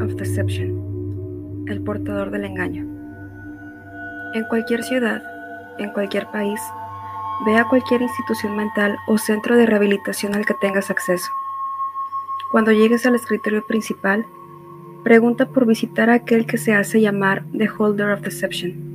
[0.00, 2.82] of Deception, el portador del engaño.
[4.34, 5.22] En cualquier ciudad,
[5.78, 6.60] en cualquier país,
[7.46, 11.30] ve a cualquier institución mental o centro de rehabilitación al que tengas acceso.
[12.50, 14.26] Cuando llegues al escritorio principal,
[15.02, 18.92] pregunta por visitar a aquel que se hace llamar The Holder of Deception.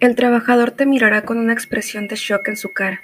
[0.00, 3.00] El trabajador te mirará con una expresión de shock en su cara.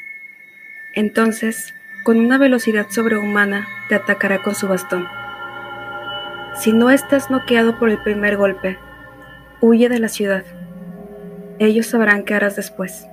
[0.94, 1.72] Entonces,
[2.02, 5.06] con una velocidad sobrehumana, te atacará con su bastón.
[6.54, 8.78] Si no estás noqueado por el primer golpe,
[9.60, 10.44] huye de la ciudad.
[11.58, 13.06] Ellos sabrán qué harás después.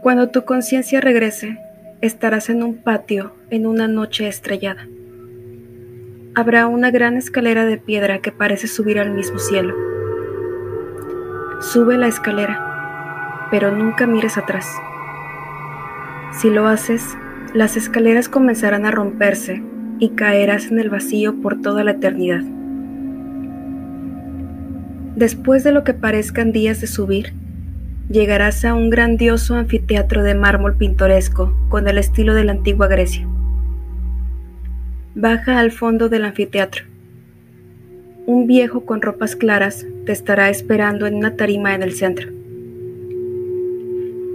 [0.00, 1.58] Cuando tu conciencia regrese,
[2.00, 4.86] estarás en un patio en una noche estrellada.
[6.36, 9.74] Habrá una gran escalera de piedra que parece subir al mismo cielo.
[11.60, 14.68] Sube la escalera, pero nunca mires atrás.
[16.40, 17.16] Si lo haces,
[17.54, 19.62] las escaleras comenzarán a romperse
[20.00, 22.42] y caerás en el vacío por toda la eternidad.
[25.14, 27.34] Después de lo que parezcan días de subir,
[28.10, 33.28] llegarás a un grandioso anfiteatro de mármol pintoresco con el estilo de la antigua Grecia.
[35.14, 36.84] Baja al fondo del anfiteatro.
[38.26, 42.28] Un viejo con ropas claras te estará esperando en una tarima en el centro.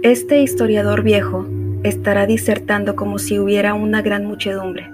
[0.02, 1.46] Este historiador viejo
[1.82, 4.90] estará disertando como si hubiera una gran muchedumbre.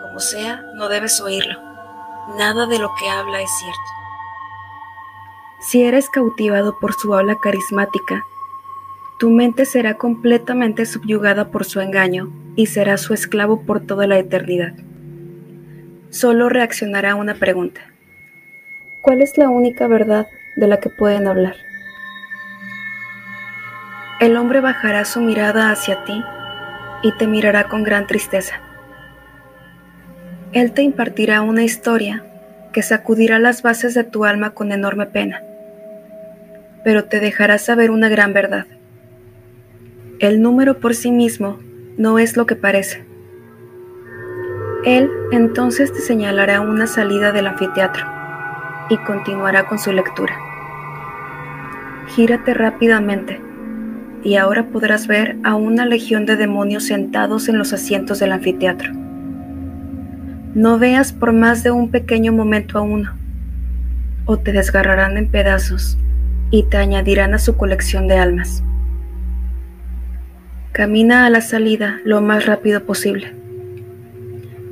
[0.00, 1.60] Como sea, no debes oírlo.
[2.38, 3.80] Nada de lo que habla es cierto.
[5.60, 8.24] Si eres cautivado por su habla carismática,
[9.18, 14.18] tu mente será completamente subyugada por su engaño y será su esclavo por toda la
[14.18, 14.74] eternidad.
[16.10, 17.80] Solo reaccionará a una pregunta.
[19.00, 21.56] ¿Cuál es la única verdad de la que pueden hablar?
[24.18, 26.24] El hombre bajará su mirada hacia ti
[27.02, 28.54] y te mirará con gran tristeza.
[30.52, 32.24] Él te impartirá una historia
[32.72, 35.42] que sacudirá las bases de tu alma con enorme pena,
[36.82, 38.64] pero te dejará saber una gran verdad.
[40.18, 41.58] El número por sí mismo
[41.98, 43.04] no es lo que parece.
[44.86, 48.06] Él entonces te señalará una salida del anfiteatro
[48.88, 50.38] y continuará con su lectura.
[52.14, 53.45] Gírate rápidamente
[54.22, 58.92] y ahora podrás ver a una legión de demonios sentados en los asientos del anfiteatro.
[60.54, 63.12] No veas por más de un pequeño momento a uno,
[64.24, 65.98] o te desgarrarán en pedazos
[66.50, 68.62] y te añadirán a su colección de almas.
[70.72, 73.32] Camina a la salida lo más rápido posible.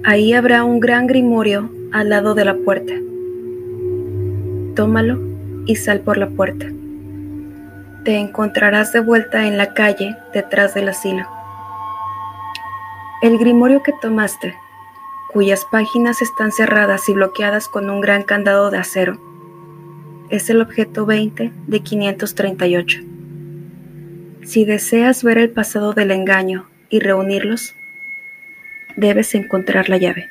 [0.04, 2.92] Ahí habrá un gran grimorio al lado de la puerta.
[4.74, 5.20] Tómalo
[5.66, 6.73] y sal por la puerta
[8.04, 11.26] te encontrarás de vuelta en la calle detrás del asilo.
[13.22, 14.54] El grimorio que tomaste,
[15.32, 19.18] cuyas páginas están cerradas y bloqueadas con un gran candado de acero,
[20.28, 23.00] es el objeto 20 de 538.
[24.42, 27.74] Si deseas ver el pasado del engaño y reunirlos,
[28.96, 30.28] debes encontrar la llave.